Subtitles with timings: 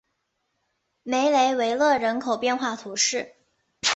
[1.03, 3.35] 梅雷维勒人口变化图示